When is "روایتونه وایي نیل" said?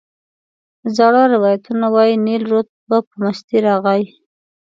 1.33-2.43